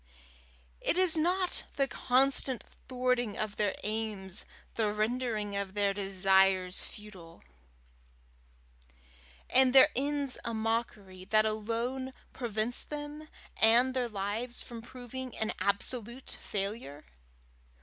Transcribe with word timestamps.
Is 0.81 1.15
it 1.15 1.19
not 1.21 1.65
the 1.75 1.87
constant 1.87 2.63
thwarting 2.89 3.37
of 3.37 3.57
their 3.57 3.75
aims, 3.83 4.45
the 4.73 4.91
rendering 4.91 5.55
of 5.55 5.75
their 5.75 5.93
desires 5.93 6.83
futile, 6.83 7.43
and 9.47 9.73
their 9.73 9.89
ends 9.95 10.39
a 10.43 10.55
mockery, 10.55 11.23
that 11.25 11.45
alone 11.45 12.13
prevents 12.33 12.81
them 12.81 13.27
and 13.57 13.93
their 13.93 14.09
lives 14.09 14.59
from 14.59 14.81
proving 14.81 15.37
an 15.37 15.51
absolute 15.59 16.35
failure? 16.41 17.05